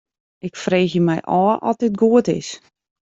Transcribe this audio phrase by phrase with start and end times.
[0.47, 2.49] Ik freegje my ôf oft dit goed is.